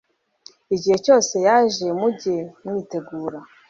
[0.75, 3.39] igihe cyose yaje mujye mwitegura